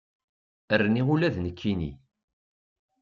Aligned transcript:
Rniɣ 0.81 1.07
ula 1.13 1.29
d 1.33 1.37
nekkini. 1.39 1.91